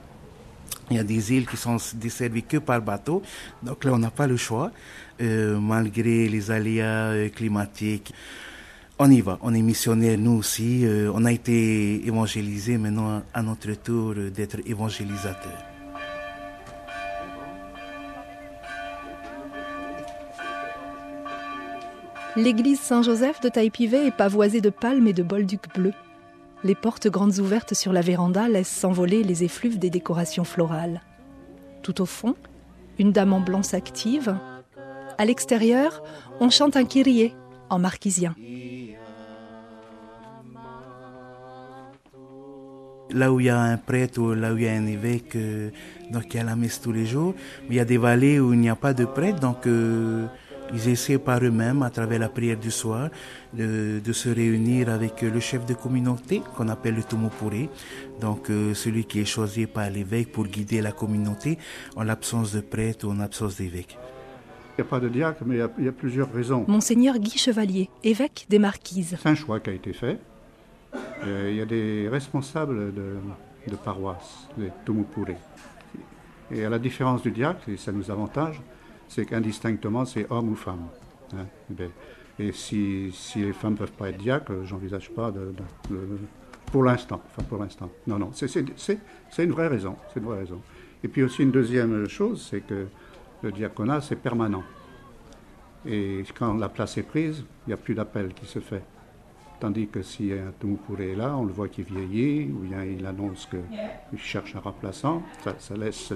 Il 0.88 0.96
y 0.96 1.00
a 1.00 1.02
des 1.02 1.32
îles 1.32 1.46
qui 1.46 1.56
sont 1.56 1.78
desservies 1.94 2.44
que 2.44 2.58
par 2.58 2.80
bateau. 2.80 3.22
Donc 3.62 3.82
là, 3.84 3.92
on 3.92 3.98
n'a 3.98 4.12
pas 4.12 4.28
le 4.28 4.36
choix, 4.36 4.70
euh, 5.20 5.58
malgré 5.58 6.28
les 6.28 6.50
aléas 6.50 7.10
euh, 7.10 7.28
climatiques. 7.28 8.14
On 8.98 9.10
y 9.10 9.20
va, 9.20 9.38
on 9.42 9.52
est 9.52 9.62
missionnaires, 9.62 10.16
nous 10.16 10.38
aussi. 10.38 10.86
Euh, 10.86 11.10
on 11.12 11.24
a 11.24 11.32
été 11.32 12.06
évangélisés, 12.06 12.78
maintenant 12.78 13.22
à 13.34 13.42
notre 13.42 13.72
tour 13.72 14.14
d'être 14.14 14.58
évangélisateurs. 14.64 15.73
L'église 22.36 22.80
Saint-Joseph 22.80 23.40
de 23.40 23.48
Taïpivet 23.48 24.08
est 24.08 24.16
pavoisée 24.16 24.60
de 24.60 24.70
palmes 24.70 25.06
et 25.06 25.12
de 25.12 25.22
bolducs 25.22 25.72
bleus. 25.72 25.94
Les 26.64 26.74
portes 26.74 27.06
grandes 27.06 27.38
ouvertes 27.38 27.74
sur 27.74 27.92
la 27.92 28.00
véranda 28.00 28.48
laissent 28.48 28.68
s'envoler 28.68 29.22
les 29.22 29.44
effluves 29.44 29.78
des 29.78 29.90
décorations 29.90 30.42
florales. 30.42 31.00
Tout 31.82 32.00
au 32.00 32.06
fond, 32.06 32.34
une 32.98 33.12
dame 33.12 33.32
en 33.32 33.40
blanc 33.40 33.62
s'active. 33.62 34.36
À 35.16 35.24
l'extérieur, 35.24 36.02
on 36.40 36.50
chante 36.50 36.76
un 36.76 36.84
kyrie 36.84 37.32
en 37.70 37.78
marquisien. 37.78 38.34
Là 43.10 43.32
où 43.32 43.38
il 43.38 43.46
y 43.46 43.50
a 43.50 43.60
un 43.60 43.76
prêtre 43.76 44.20
ou 44.20 44.34
là 44.34 44.52
où 44.52 44.56
il 44.56 44.64
y 44.64 44.68
a 44.68 44.72
un 44.72 44.86
évêque, 44.86 45.36
euh, 45.36 45.70
il 46.10 46.34
y 46.34 46.38
a 46.38 46.42
la 46.42 46.56
messe 46.56 46.80
tous 46.80 46.90
les 46.90 47.06
jours. 47.06 47.34
Il 47.68 47.76
y 47.76 47.80
a 47.80 47.84
des 47.84 47.98
vallées 47.98 48.40
où 48.40 48.52
il 48.54 48.58
n'y 48.58 48.70
a 48.70 48.74
pas 48.74 48.92
de 48.92 49.04
prêtre, 49.04 49.38
donc 49.38 49.68
euh, 49.68 50.26
ils 50.72 50.88
essaient 50.88 51.18
par 51.18 51.42
eux-mêmes, 51.42 51.82
à 51.82 51.90
travers 51.90 52.18
la 52.18 52.28
prière 52.28 52.56
du 52.56 52.70
soir, 52.70 53.10
de, 53.52 54.00
se 54.12 54.28
réunir 54.28 54.88
avec 54.88 55.22
le 55.22 55.40
chef 55.40 55.66
de 55.66 55.74
communauté 55.74 56.42
qu'on 56.56 56.68
appelle 56.68 56.94
le 56.94 57.02
Tomopure, 57.02 57.68
donc 58.20 58.50
euh, 58.50 58.74
celui 58.74 59.04
qui 59.04 59.20
est 59.20 59.24
choisi 59.24 59.66
par 59.66 59.90
l'évêque 59.90 60.32
pour 60.32 60.46
guider 60.46 60.80
la 60.80 60.92
communauté 60.92 61.58
en 61.96 62.02
l'absence 62.02 62.52
de 62.52 62.60
prêtre 62.60 63.06
ou 63.06 63.10
en 63.10 63.16
l'absence 63.16 63.56
d'évêque. 63.56 63.98
Il 64.76 64.82
n'y 64.82 64.88
a 64.88 64.90
pas 64.90 65.00
de 65.00 65.08
diacre, 65.08 65.42
mais 65.46 65.56
il 65.78 65.84
y, 65.84 65.88
a, 65.88 65.92
plusieurs 65.92 66.32
raisons. 66.32 66.64
Monseigneur 66.66 67.18
Guy 67.18 67.38
Chevalier, 67.38 67.88
évêque 68.02 68.46
des 68.48 68.58
Marquises. 68.58 69.16
C'est 69.20 69.28
un 69.28 69.34
choix 69.36 69.60
qui 69.60 69.70
a 69.70 69.72
été 69.72 69.92
fait. 69.92 70.18
Euh, 71.24 71.48
il 71.50 71.56
y 71.56 71.60
a 71.60 71.66
des 71.66 72.08
responsables 72.08 72.92
de, 72.92 73.16
de 73.68 73.76
paroisse, 73.76 74.48
les 74.58 74.70
Tomopure. 74.84 75.36
Et 76.50 76.64
à 76.64 76.70
la 76.70 76.78
différence 76.78 77.22
du 77.22 77.30
diacre, 77.30 77.68
et 77.68 77.76
ça 77.76 77.92
nous 77.92 78.10
avantage, 78.10 78.60
c'est 79.08 79.24
qu'indistinctement, 79.24 80.04
c'est 80.04 80.30
homme 80.30 80.50
ou 80.50 80.54
femme. 80.54 80.86
Hein. 81.34 81.46
Ben, 81.70 81.90
et 82.38 82.52
si, 82.52 83.12
les 83.36 83.52
femmes 83.52 83.72
ne 83.72 83.78
peuvent 83.78 83.92
pas 83.92 84.08
être 84.08 84.18
diacres, 84.18 84.64
j'envisage 84.64 85.10
pas 85.10 85.32
pour 86.66 86.82
l'instant. 86.82 87.20
Enfin, 87.26 87.42
pour 87.48 87.58
l'instant. 87.58 87.88
Non, 88.06 88.18
non, 88.18 88.30
c'est 88.32 88.58
une 89.38 89.52
vraie 89.52 89.68
raison. 89.68 89.96
Une 90.16 90.24
vraie 90.24 90.38
raison. 90.38 90.60
Et 91.04 91.08
puis 91.08 91.22
aussi 91.22 91.42
une 91.42 91.52
deuxième 91.52 92.08
chose, 92.08 92.46
c'est 92.50 92.60
que 92.60 92.86
le 93.42 93.52
diaconat, 93.52 94.00
c'est 94.00 94.16
permanent. 94.16 94.64
Et 95.86 96.24
quand 96.36 96.54
la 96.54 96.68
place 96.68 96.96
est 96.98 97.02
prise, 97.02 97.44
il 97.66 97.70
n'y 97.70 97.74
a 97.74 97.76
plus 97.76 97.94
d'appel 97.94 98.32
qui 98.32 98.46
se 98.46 98.58
fait. 98.58 98.82
Tandis 99.60 99.86
que 99.86 100.02
si 100.02 100.32
un 100.32 100.50
Tumupure 100.58 101.00
est 101.02 101.14
là, 101.14 101.36
on 101.36 101.44
le 101.44 101.52
voit 101.52 101.68
qu'il 101.68 101.84
vieillit, 101.84 102.50
ou 102.50 102.60
bien 102.60 102.82
il 102.84 103.06
annonce 103.06 103.46
qu'il 103.46 104.18
cherche 104.18 104.56
un 104.56 104.60
remplaçant, 104.60 105.22
ça 105.58 105.76
laisse 105.76 106.12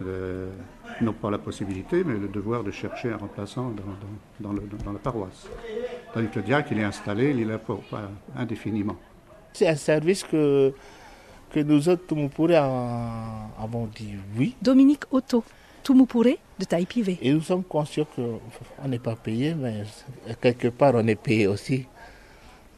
non 0.00 1.12
pas 1.12 1.30
la 1.30 1.38
possibilité, 1.38 2.04
mais 2.04 2.14
le 2.14 2.28
devoir 2.28 2.64
de 2.64 2.70
chercher 2.70 3.12
un 3.12 3.16
remplaçant 3.16 3.72
dans, 4.40 4.52
la 4.52 4.98
paroisse. 4.98 5.46
Tandis 6.12 6.28
que 6.28 6.38
le 6.40 6.44
diacre, 6.44 6.72
il 6.72 6.78
est 6.78 6.84
installé, 6.84 7.30
il 7.30 7.40
est 7.40 7.44
là 7.44 7.58
pour, 7.58 7.82
indéfiniment. 8.36 8.96
C'est 9.52 9.68
un 9.68 9.76
service 9.76 10.24
que, 10.24 10.74
que 11.50 11.60
nous 11.60 11.88
autres, 11.88 12.06
Tumupure, 12.06 12.56
avons 12.56 13.86
dit 13.94 14.14
oui. 14.36 14.56
Dominique 14.60 15.04
Otto, 15.10 15.44
Tumupure 15.82 16.36
de 16.58 16.64
Taïpivé. 16.64 17.18
Et 17.22 17.32
nous 17.32 17.40
sommes 17.42 17.64
conscients 17.64 18.06
qu'on 18.16 18.40
n'est 18.88 18.98
pas 18.98 19.16
payé, 19.16 19.54
mais 19.54 19.84
quelque 20.40 20.68
part, 20.68 20.94
on 20.94 21.06
est 21.06 21.14
payé 21.14 21.46
aussi. 21.46 21.86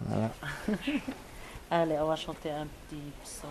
Allez, 1.71 1.97
on 2.01 2.07
va 2.07 2.17
chanter 2.17 2.51
un 2.51 2.67
petit 2.67 3.01
psaume. 3.23 3.51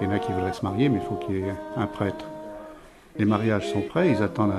il 0.00 0.06
y 0.06 0.10
en 0.10 0.12
a 0.12 0.18
qui 0.18 0.32
voudraient 0.32 0.52
se 0.52 0.62
marier, 0.62 0.88
mais 0.88 0.98
il 0.98 1.06
faut 1.06 1.16
qu'il 1.16 1.36
y 1.36 1.40
ait 1.40 1.54
un 1.76 1.86
prêtre. 1.86 2.26
Les 3.18 3.24
mariages 3.24 3.70
sont 3.72 3.80
prêts, 3.80 4.10
ils 4.10 4.22
attendent 4.22 4.52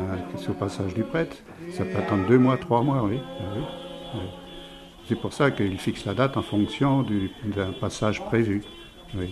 au 0.50 0.54
passage 0.54 0.94
du 0.94 1.04
prêtre. 1.04 1.38
Ça 1.72 1.86
peut 1.86 1.98
attendre 1.98 2.28
deux 2.28 2.40
mois, 2.40 2.58
trois 2.58 2.82
mois, 2.82 3.04
oui. 3.04 3.20
Ah 3.40 4.18
c'est 5.08 5.16
pour 5.16 5.32
ça 5.32 5.52
qu'ils 5.52 5.78
fixent 5.78 6.06
la 6.06 6.14
date 6.14 6.36
en 6.36 6.42
fonction 6.42 7.06
d'un 7.44 7.72
passage 7.80 8.24
prévu. 8.26 8.64
Ben, 9.14 9.30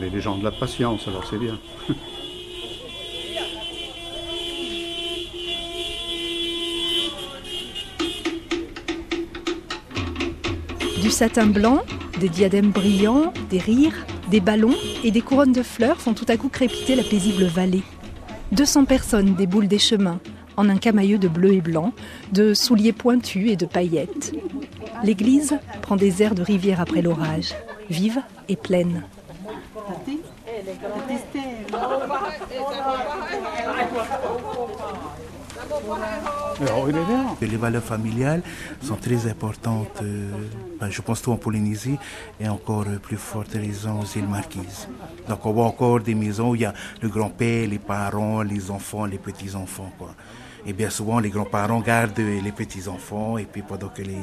les 0.00 0.10
légendes 0.10 0.40
de 0.40 0.44
la 0.44 0.50
patience, 0.50 1.06
alors 1.06 1.24
c'est 1.24 1.38
bien. 1.38 1.58
Du 11.02 11.10
satin 11.10 11.44
blanc, 11.44 11.82
des 12.24 12.30
diadèmes 12.30 12.70
brillants, 12.70 13.34
des 13.50 13.58
rires, 13.58 14.06
des 14.30 14.40
ballons 14.40 14.74
et 15.04 15.10
des 15.10 15.20
couronnes 15.20 15.52
de 15.52 15.62
fleurs 15.62 16.00
font 16.00 16.14
tout 16.14 16.24
à 16.28 16.38
coup 16.38 16.48
crépiter 16.48 16.94
la 16.94 17.02
paisible 17.02 17.44
vallée. 17.44 17.82
200 18.52 18.86
personnes 18.86 19.34
déboulent 19.34 19.68
des 19.68 19.78
chemins, 19.78 20.20
en 20.56 20.70
un 20.70 20.78
camailleux 20.78 21.18
de 21.18 21.28
bleu 21.28 21.52
et 21.52 21.60
blanc, 21.60 21.92
de 22.32 22.54
souliers 22.54 22.94
pointus 22.94 23.50
et 23.50 23.56
de 23.56 23.66
paillettes. 23.66 24.32
L'église 25.02 25.58
prend 25.82 25.96
des 25.96 26.22
airs 26.22 26.34
de 26.34 26.40
rivière 26.40 26.80
après 26.80 27.02
l'orage, 27.02 27.54
vive 27.90 28.22
et 28.48 28.56
pleine. 28.56 29.02
Les 37.40 37.56
valeurs 37.56 37.82
familiales 37.82 38.42
sont 38.80 38.96
très 38.96 39.26
importantes, 39.28 40.00
euh, 40.02 40.30
ben, 40.80 40.88
je 40.88 41.02
pense 41.02 41.20
tout 41.20 41.32
en 41.32 41.36
Polynésie, 41.36 41.98
et 42.40 42.48
encore 42.48 42.86
plus 43.02 43.16
fortes 43.16 43.54
raison 43.54 44.00
aux 44.00 44.18
îles 44.18 44.28
Marquises. 44.28 44.88
Donc 45.28 45.44
on 45.44 45.52
voit 45.52 45.66
encore 45.66 46.00
des 46.00 46.14
maisons 46.14 46.50
où 46.50 46.54
il 46.54 46.62
y 46.62 46.64
a 46.64 46.72
le 47.00 47.08
grand-père, 47.08 47.68
les 47.68 47.78
parents, 47.78 48.42
les 48.42 48.70
enfants, 48.70 49.04
les 49.04 49.18
petits-enfants. 49.18 49.92
Et 50.66 50.72
bien 50.72 50.90
souvent, 50.90 51.18
les 51.18 51.30
grands-parents 51.30 51.80
gardent 51.80 52.18
les 52.18 52.52
petits-enfants, 52.52 53.36
et 53.36 53.44
puis 53.44 53.62
pendant 53.62 53.88
que 53.88 54.02
les, 54.02 54.22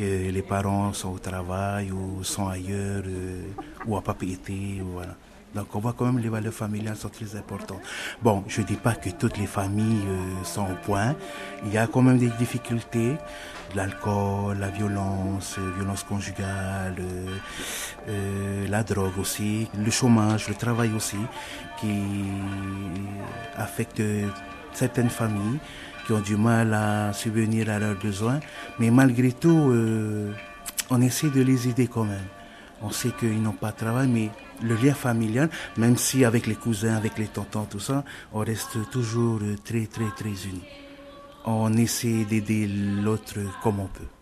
euh, 0.00 0.30
les 0.30 0.42
parents 0.42 0.92
sont 0.92 1.12
au 1.12 1.18
travail 1.18 1.90
ou 1.90 2.22
sont 2.22 2.48
ailleurs, 2.48 3.02
euh, 3.06 3.42
ou 3.86 3.96
à 3.96 4.02
papier, 4.02 4.38
voilà. 4.84 5.14
Donc 5.54 5.74
on 5.74 5.80
voit 5.80 5.94
quand 5.96 6.06
même 6.06 6.18
les 6.18 6.28
valeurs 6.28 6.52
familiales 6.52 6.96
sont 6.96 7.10
très 7.10 7.36
importantes. 7.36 7.80
Bon, 8.22 8.42
je 8.48 8.62
ne 8.62 8.66
dis 8.66 8.76
pas 8.76 8.94
que 8.94 9.10
toutes 9.10 9.36
les 9.36 9.46
familles 9.46 10.06
euh, 10.06 10.44
sont 10.44 10.62
au 10.62 10.76
point. 10.84 11.14
Il 11.64 11.72
y 11.72 11.78
a 11.78 11.86
quand 11.86 12.02
même 12.02 12.18
des 12.18 12.30
difficultés. 12.38 13.16
L'alcool, 13.74 14.58
la 14.58 14.68
violence, 14.68 15.56
euh, 15.58 15.72
violence 15.76 16.04
conjugale, 16.04 16.96
euh, 18.08 18.66
la 18.68 18.82
drogue 18.82 19.18
aussi, 19.18 19.68
le 19.78 19.90
chômage, 19.90 20.48
le 20.48 20.54
travail 20.54 20.92
aussi, 20.94 21.16
qui 21.80 22.02
affectent 23.56 24.02
certaines 24.72 25.10
familles 25.10 25.58
qui 26.06 26.12
ont 26.12 26.20
du 26.20 26.36
mal 26.36 26.74
à 26.74 27.12
subvenir 27.12 27.70
à 27.70 27.78
leurs 27.78 27.96
besoins. 27.96 28.40
Mais 28.78 28.90
malgré 28.90 29.32
tout, 29.32 29.72
on 30.90 31.00
essaie 31.00 31.30
de 31.30 31.42
les 31.42 31.68
aider 31.68 31.86
quand 31.86 32.04
même 32.04 32.26
On 32.82 32.90
sait 32.90 33.12
qu'ils 33.18 33.40
n'ont 33.40 33.52
pas 33.52 33.70
de 33.70 33.76
travail, 33.76 34.08
mais 34.08 34.30
le 34.62 34.74
lien 34.74 34.94
familial, 34.94 35.48
même 35.76 35.96
si 35.96 36.24
avec 36.24 36.46
les 36.46 36.56
cousins, 36.56 36.96
avec 36.96 37.18
les 37.18 37.28
tontons, 37.28 37.64
tout 37.64 37.80
ça, 37.80 38.04
on 38.32 38.40
reste 38.40 38.90
toujours 38.90 39.40
très, 39.64 39.86
très, 39.86 40.10
très 40.16 40.30
unis. 40.48 40.64
On 41.44 41.72
essaie 41.74 42.24
d'aider 42.24 42.66
l'autre 42.66 43.38
comme 43.62 43.80
on 43.80 43.86
peut. 43.86 44.21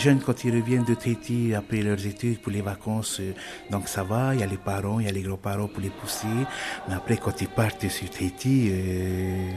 Jeunes, 0.00 0.20
quand 0.20 0.44
ils 0.44 0.54
reviennent 0.54 0.84
de 0.84 0.94
Tahiti 0.94 1.54
après 1.54 1.82
leurs 1.82 2.04
études 2.06 2.40
pour 2.40 2.50
les 2.50 2.62
vacances, 2.62 3.20
euh, 3.20 3.34
donc 3.70 3.86
ça 3.86 4.02
va, 4.02 4.34
il 4.34 4.40
y 4.40 4.42
a 4.42 4.46
les 4.46 4.56
parents, 4.56 4.98
il 4.98 5.06
y 5.06 5.08
a 5.08 5.12
les 5.12 5.20
grands-parents 5.20 5.68
pour 5.68 5.82
les 5.82 5.90
pousser. 5.90 6.26
Mais 6.88 6.94
après, 6.94 7.18
quand 7.18 7.40
ils 7.40 7.48
partent 7.48 7.86
sur 7.88 8.08
Tahiti, 8.08 8.70
euh, 8.72 9.50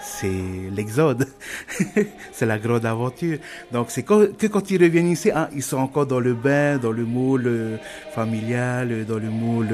c'est 0.00 0.42
l'exode. 0.74 1.28
c'est 2.32 2.46
la 2.46 2.58
grande 2.58 2.86
aventure. 2.86 3.38
Donc 3.72 3.90
c'est 3.90 4.02
que 4.02 4.46
quand 4.46 4.70
ils 4.70 4.82
reviennent 4.82 5.08
ici, 5.08 5.30
hein, 5.30 5.48
ils 5.54 5.62
sont 5.62 5.76
encore 5.76 6.06
dans 6.06 6.20
le 6.20 6.32
bain, 6.32 6.78
dans 6.78 6.92
le 6.92 7.04
moule 7.04 7.46
euh, 7.46 7.76
familial, 8.14 9.04
dans 9.04 9.18
le 9.18 9.28
moule 9.28 9.68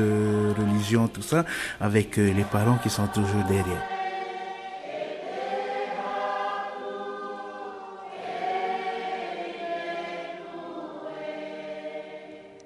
religion, 0.58 1.06
tout 1.06 1.22
ça, 1.22 1.44
avec 1.80 2.16
les 2.16 2.44
parents 2.50 2.78
qui 2.82 2.90
sont 2.90 3.06
toujours 3.06 3.44
derrière. 3.48 3.95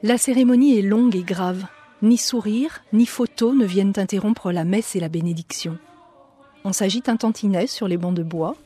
La 0.02 0.16
cérémonie 0.16 0.78
est 0.78 0.83
longue 0.83 1.14
et 1.14 1.23
grave. 1.23 1.66
Ni 2.00 2.16
sourire, 2.16 2.80
ni 2.95 3.04
photo 3.04 3.54
ne 3.54 3.66
viennent 3.66 3.92
interrompre 3.97 4.50
la 4.50 4.64
messe 4.64 4.97
et 4.97 5.00
la 5.00 5.11
bénédiction. 5.11 5.76
On 6.64 6.73
s'agite 6.73 7.11
un 7.11 7.16
tantinet 7.16 7.66
sur 7.66 7.87
les 7.87 7.99
bancs 7.99 8.14
de 8.14 8.23
bois. 8.23 8.57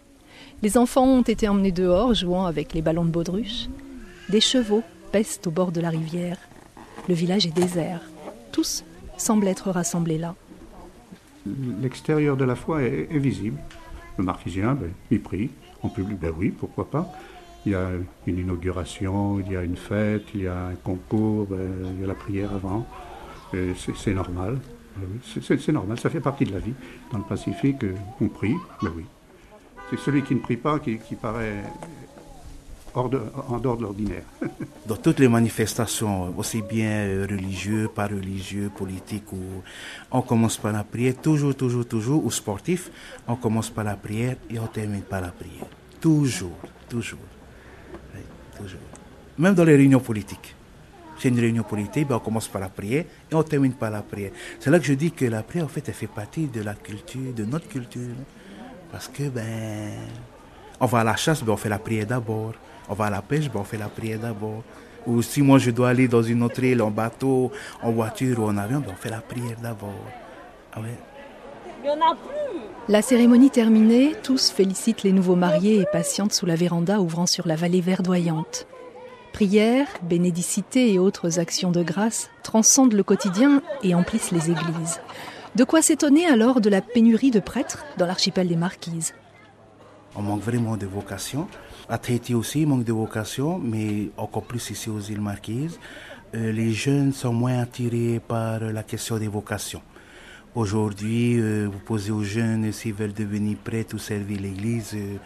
Les 0.62 0.79
enfants 0.79 1.07
ont 1.07 1.23
été 1.23 1.49
emmenés 1.49 1.73
dehors 1.73 2.14
jouant 2.14 2.47
avec 2.47 2.73
les 2.73 2.83
ballons 2.83 3.05
de 3.05 3.11
baudruche. 3.11 3.67
Des 4.29 4.41
chevaux 4.41 4.85
pestent 5.11 5.49
au 5.49 5.50
bord 5.50 5.73
de 5.73 5.81
la 5.81 5.91
rivière. 5.91 6.38
Le 7.09 7.14
village 7.14 7.47
est 7.47 7.55
désert. 7.55 8.03
Tous 8.53 8.85
semblent 9.17 9.49
être 9.49 9.71
rassemblés 9.71 10.19
là. 10.19 10.37
L'extérieur 11.83 12.37
de 12.37 12.45
la 12.45 12.55
foi 12.55 12.85
est, 12.85 13.19
visible. 13.19 13.59
Le 14.19 14.25
marquisien, 14.25 14.75
ben, 14.75 14.93
il 15.11 15.21
prie. 15.21 15.50
En 15.83 15.88
public, 15.88 16.21
ben 16.21 16.33
oui, 16.38 16.50
pourquoi 16.50 16.88
pas. 16.88 17.12
Il 17.66 17.73
y 17.73 17.75
a 17.75 17.88
une 18.26 18.38
inauguration, 18.38 19.40
il 19.40 19.52
y 19.52 19.56
a 19.56 19.62
une 19.62 19.76
fête, 19.76 20.25
il 20.35 20.42
y 20.42 20.49
a 20.49 20.66
un 20.66 20.75
concours, 20.75 21.47
ben, 21.47 21.71
il 21.94 22.00
y 22.00 22.04
a 22.04 22.06
la 22.06 22.14
prière 22.14 22.52
avant. 22.52 22.87
C'est 23.97 24.14
normal. 24.14 24.59
C'est 25.40 25.73
normal, 25.73 25.99
ça 25.99 26.11
fait 26.11 26.21
partie 26.21 26.44
de 26.44 26.52
la 26.52 26.59
vie. 26.59 26.75
Dans 27.11 27.18
le 27.18 27.25
Pacifique, 27.25 27.85
on 28.21 28.28
prie, 28.28 28.54
ben 28.83 28.90
oui. 28.97 29.04
C'est 29.90 29.99
celui 29.99 30.23
qui 30.23 30.35
ne 30.35 30.40
prie 30.40 30.56
pas 30.56 30.78
qui, 30.78 30.99
paraît 31.21 31.62
hors 32.94 33.11
en 33.49 33.59
dehors 33.59 33.76
de 33.76 33.83
l'ordinaire. 33.83 34.23
Dans 34.87 34.97
toutes 34.97 35.18
les 35.18 35.28
manifestations, 35.28 36.37
aussi 36.38 36.62
bien 36.62 37.26
religieux, 37.28 37.88
pas 37.88 38.06
religieux, 38.06 38.71
politiques, 38.75 39.25
on 40.11 40.23
commence 40.23 40.59
par 40.59 40.73
la 40.73 40.85
prière, 40.85 41.14
toujours, 41.21 41.54
toujours, 41.54 41.87
toujours, 41.87 42.25
ou 42.25 42.30
sportif, 42.30 42.90
on 43.26 43.37
commence 43.37 43.71
par 43.71 43.85
la 43.85 43.97
prière 43.97 44.37
et 44.49 44.59
on 44.59 44.66
termine 44.66 45.02
par 45.02 45.21
la 45.21 45.28
prière. 45.28 45.66
Toujours, 46.00 46.59
toujours. 46.88 47.18
Même 49.38 49.54
dans 49.54 49.64
les 49.64 49.76
réunions 49.76 50.00
politiques. 50.00 50.54
C'est 51.18 51.28
une 51.28 51.38
réunion 51.38 51.62
politique, 51.62 52.08
ben 52.08 52.16
on 52.16 52.20
commence 52.20 52.48
par 52.48 52.61
la 52.61 52.68
prière 52.68 53.05
et 53.31 53.35
on 53.35 53.42
termine 53.42 53.72
par 53.72 53.90
la 53.90 54.02
prière. 54.02 54.33
C'est 54.59 54.70
là 54.70 54.79
que 54.79 54.85
je 54.85 54.94
dis 54.94 55.12
que 55.12 55.24
la 55.24 55.42
prière, 55.42 55.64
en 55.64 55.68
fait, 55.68 55.88
elle 55.88 55.94
fait 55.94 56.09
partie 56.09 56.46
de 56.46 56.61
la 56.61 56.74
culture, 56.74 57.33
de 57.35 57.44
notre 57.44 57.68
culture. 57.68 58.11
Parce 58.90 59.09
que, 59.09 59.29
ben, 59.29 59.90
on 60.81 60.87
va 60.87 61.00
à 61.00 61.05
la 61.05 61.16
chasse, 61.16 61.42
ben, 61.42 61.52
on 61.52 61.57
fait 61.57 61.68
la 61.68 61.79
prière 61.79 62.07
d'abord. 62.07 62.55
On 62.88 62.94
va 62.94 63.07
à 63.07 63.11
la 63.11 63.22
pêche, 63.22 63.50
ben, 63.50 63.61
on 63.61 63.64
fait 63.64 63.79
la 63.79 63.88
prière 63.88 64.18
d'abord. 64.18 64.62
Ou 65.07 65.22
si 65.22 65.42
moi 65.42 65.59
je 65.59 65.70
dois 65.70 65.90
aller 65.90 66.09
dans 66.09 66.22
une 66.22 66.42
autre 66.42 66.62
île, 66.62 66.83
en 66.83 66.90
bateau, 66.90 67.52
en 67.83 67.92
voiture 67.92 68.40
ou 68.40 68.44
en 68.44 68.57
avion, 68.57 68.81
ben, 68.81 68.92
on 68.92 68.96
fait 68.96 69.11
la 69.11 69.20
prière 69.20 69.57
d'abord. 69.62 70.05
Ah 70.72 70.81
ouais. 70.81 70.98
La 72.87 73.01
cérémonie 73.01 73.49
terminée, 73.49 74.14
tous 74.23 74.51
félicitent 74.51 75.05
les 75.05 75.12
nouveaux 75.12 75.37
mariés 75.37 75.81
et 75.81 75.87
patientent 75.90 76.35
sous 76.35 76.44
la 76.44 76.55
véranda 76.55 77.01
ouvrant 77.01 77.25
sur 77.25 77.49
la 77.49 77.57
vallée 77.57 77.81
verdoyante. 77.81 78.66
Prières, 79.33 79.88
bénédicités 80.03 80.92
et 80.92 80.99
autres 80.99 81.38
actions 81.38 81.70
de 81.70 81.83
grâce 81.83 82.29
transcendent 82.42 82.92
le 82.92 83.03
quotidien 83.03 83.62
et 83.83 83.94
emplissent 83.94 84.33
les 84.33 84.51
églises. 84.51 85.01
De 85.57 85.64
quoi 85.64 85.81
s'étonner 85.81 86.27
alors 86.27 86.61
de 86.61 86.68
la 86.68 86.83
pénurie 86.83 87.31
de 87.31 87.40
prêtres 87.40 87.87
dans 87.97 88.05
l'archipel 88.05 88.49
des 88.49 88.57
Marquises? 88.57 89.14
On 90.14 90.20
manque 90.20 90.42
vraiment 90.42 90.77
de 90.77 90.87
vocation. 90.87 91.49
À 91.88 91.97
Tahiti 91.97 92.35
aussi, 92.35 92.61
il 92.61 92.68
manque 92.68 92.85
de 92.85 92.92
vocation, 92.92 93.59
mais 93.59 94.11
encore 94.18 94.44
plus 94.44 94.68
ici 94.68 94.90
aux 94.90 95.01
îles 95.01 95.23
Marquises. 95.23 95.81
Euh, 96.35 96.53
les 96.53 96.73
jeunes 96.73 97.14
sont 97.14 97.33
moins 97.33 97.61
attirés 97.61 98.20
par 98.20 98.61
la 98.61 98.83
question 98.83 99.16
des 99.16 99.29
vocations. 99.29 99.81
Aujourd'hui, 100.55 101.40
euh, 101.40 101.67
vous 101.67 101.81
posez 101.81 102.12
aux 102.12 102.23
jeunes 102.23 102.71
s'ils 102.71 102.95
veulent 102.95 103.12
devenir 103.12 103.57
prêtres 103.57 103.97
ou 103.97 103.99
servir 103.99 104.40
l'Église, 104.40 104.93
euh, 104.95 105.17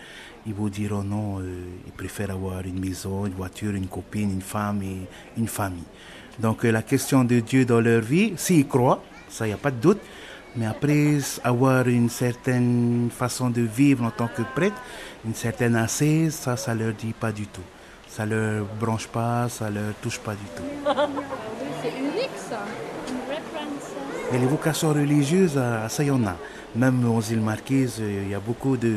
ils 0.47 0.55
vous 0.55 0.71
diront 0.71 1.03
non, 1.03 1.41
euh, 1.41 1.65
ils 1.87 1.93
préfèrent 1.93 2.31
avoir 2.31 2.63
une 2.63 2.81
maison, 2.81 3.27
une 3.27 3.35
voiture, 3.35 3.75
une 3.75 3.89
copine, 3.89 4.33
une 4.33 4.41
femme 4.41 4.83
et 4.83 5.07
une 5.37 5.47
famille. 5.47 5.85
Donc 6.39 6.63
la 6.63 6.81
question 6.81 7.25
de 7.25 7.41
Dieu 7.41 7.67
dans 7.67 7.81
leur 7.81 8.01
vie, 8.01 8.33
s'ils 8.37 8.67
croient, 8.67 9.03
ça 9.29 9.47
n'y 9.47 9.53
a 9.53 9.59
pas 9.59 9.71
de 9.71 9.77
doute, 9.77 10.01
mais 10.57 10.65
après 10.65 11.19
avoir 11.45 11.87
une 11.89 12.09
certaine 12.09 13.11
façon 13.11 13.51
de 13.51 13.61
vivre 13.61 14.05
en 14.05 14.11
tant 14.11 14.29
que 14.29 14.41
prêtre, 14.55 14.81
une 15.27 15.35
certaine 15.35 15.77
assise, 15.77 16.37
ça, 16.37 16.57
ça 16.57 16.75
leur 16.75 16.95
dit 16.95 17.13
pas 17.13 17.33
du 17.33 17.47
tout. 17.47 17.61
Ça 18.09 18.25
leur 18.25 18.65
branche 18.81 19.09
pas, 19.09 19.51
ça 19.51 19.69
leur 19.69 19.93
touche 20.01 20.21
pas 20.21 20.33
du 20.33 20.47
tout. 20.57 20.63
C'est 21.83 21.99
unique 21.99 22.31
ça. 22.49 22.65
Et 24.33 24.39
les 24.39 24.47
vocations 24.47 24.91
religieuses, 24.91 25.59
ça 25.89 26.05
y 26.05 26.11
en 26.11 26.25
a. 26.27 26.37
Même 26.77 27.09
aux 27.09 27.23
îles 27.23 27.41
Marquises, 27.41 27.99
il 27.99 28.29
y 28.29 28.35
a 28.35 28.41
beaucoup 28.41 28.77
de 28.77 28.93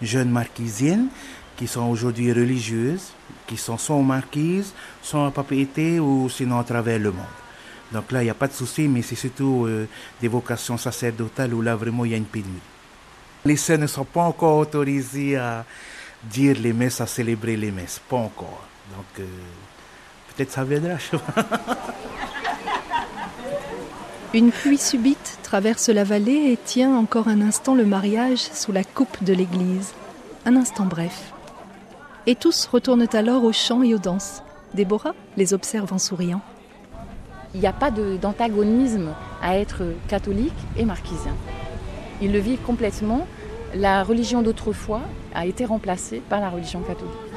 jeunes 0.00 0.30
marquisiennes 0.30 1.08
qui 1.56 1.66
sont 1.66 1.82
aujourd'hui 1.82 2.32
religieuses, 2.32 3.12
qui 3.46 3.58
sont 3.58 3.76
soit 3.76 3.96
en 3.96 4.02
marquise, 4.02 4.72
soit 5.02 5.30
papier 5.30 6.00
ou 6.00 6.30
sinon 6.30 6.58
à 6.58 6.64
travers 6.64 6.98
le 6.98 7.12
monde. 7.12 7.26
Donc 7.92 8.10
là, 8.12 8.22
il 8.22 8.24
n'y 8.24 8.30
a 8.30 8.34
pas 8.34 8.46
de 8.48 8.54
souci, 8.54 8.88
mais 8.88 9.02
c'est 9.02 9.16
surtout 9.16 9.66
euh, 9.66 9.86
des 10.20 10.28
vocations 10.28 10.78
sacerdotales 10.78 11.52
où 11.52 11.60
là, 11.60 11.76
vraiment, 11.76 12.06
il 12.06 12.12
y 12.12 12.14
a 12.14 12.16
une 12.16 12.24
pénurie. 12.24 12.50
Les 13.44 13.56
sœurs 13.56 13.78
ne 13.78 13.86
sont 13.86 14.04
pas 14.04 14.22
encore 14.22 14.58
autorisées 14.58 15.36
à 15.36 15.64
dire 16.24 16.56
les 16.58 16.72
messes, 16.72 17.00
à 17.00 17.06
célébrer 17.06 17.56
les 17.56 17.70
messes. 17.70 18.00
Pas 18.08 18.16
encore. 18.16 18.62
Donc, 18.96 19.06
euh, 19.18 19.26
peut-être 20.34 20.52
ça 20.52 20.64
viendra. 20.64 20.94
Une 24.32 24.52
pluie 24.52 24.78
subite 24.78 25.40
traverse 25.42 25.88
la 25.88 26.04
vallée 26.04 26.52
et 26.52 26.56
tient 26.56 26.94
encore 26.94 27.26
un 27.26 27.40
instant 27.40 27.74
le 27.74 27.84
mariage 27.84 28.38
sous 28.38 28.70
la 28.70 28.84
coupe 28.84 29.24
de 29.24 29.32
l'église. 29.32 29.92
Un 30.46 30.54
instant 30.54 30.86
bref. 30.86 31.32
Et 32.28 32.36
tous 32.36 32.66
retournent 32.66 33.08
alors 33.12 33.42
aux 33.42 33.52
chants 33.52 33.82
et 33.82 33.92
aux 33.92 33.98
danses. 33.98 34.44
Déborah 34.72 35.16
les 35.36 35.52
observe 35.52 35.92
en 35.92 35.98
souriant. 35.98 36.42
Il 37.54 37.60
n'y 37.60 37.66
a 37.66 37.72
pas 37.72 37.90
d'antagonisme 37.90 39.14
à 39.42 39.58
être 39.58 39.82
catholique 40.06 40.52
et 40.76 40.84
marquisien. 40.84 41.34
Ils 42.22 42.30
le 42.30 42.38
vivent 42.38 42.62
complètement. 42.62 43.26
La 43.74 44.04
religion 44.04 44.42
d'autrefois 44.42 45.00
a 45.34 45.44
été 45.44 45.64
remplacée 45.64 46.22
par 46.28 46.38
la 46.38 46.50
religion 46.50 46.82
catholique. 46.82 47.29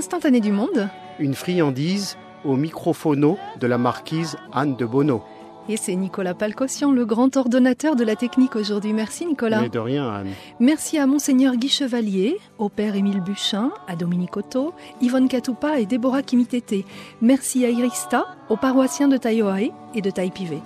Instantané 0.00 0.40
du 0.40 0.50
monde. 0.50 0.88
Une 1.18 1.34
friandise 1.34 2.16
au 2.46 2.56
microphono 2.56 3.36
de 3.60 3.66
la 3.66 3.76
marquise 3.76 4.38
Anne 4.50 4.74
de 4.74 4.86
Bonneau. 4.86 5.22
Et 5.68 5.76
c'est 5.76 5.94
Nicolas 5.94 6.32
Palcossian, 6.32 6.90
le 6.90 7.04
grand 7.04 7.36
ordonnateur 7.36 7.96
de 7.96 8.04
la 8.04 8.16
technique 8.16 8.56
aujourd'hui. 8.56 8.94
Merci 8.94 9.26
Nicolas. 9.26 9.60
Mais 9.60 9.68
de 9.68 9.78
rien 9.78 10.08
Anne. 10.08 10.30
Merci 10.58 10.96
à 10.96 11.06
Monseigneur 11.06 11.54
Guy 11.56 11.68
Chevalier, 11.68 12.38
au 12.56 12.70
père 12.70 12.96
Émile 12.96 13.20
Buchin, 13.20 13.72
à 13.88 13.94
Dominique 13.94 14.38
Otto, 14.38 14.72
Yvonne 15.02 15.28
Katoupa 15.28 15.80
et 15.80 15.84
Déborah 15.84 16.22
Kimitete. 16.22 16.86
Merci 17.20 17.66
à 17.66 17.68
Irista, 17.68 18.24
aux 18.48 18.56
paroissiens 18.56 19.08
de 19.08 19.18
Taiohae 19.18 19.68
et 19.94 20.00
de 20.00 20.08
Taipivé. 20.08 20.62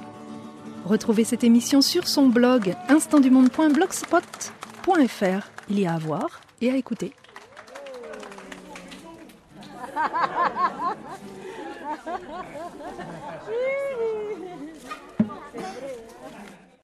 Retrouvez 0.84 1.24
cette 1.24 1.42
émission 1.42 1.82
sur 1.82 2.06
son 2.06 2.28
blog 2.28 2.76
instantdumonde.blogspot.fr. 2.88 5.50
Il 5.70 5.80
y 5.80 5.86
a 5.86 5.94
à 5.94 5.98
voir 5.98 6.40
et 6.60 6.70
à 6.70 6.76
écouter. 6.76 7.12
Yeah. 10.04 10.94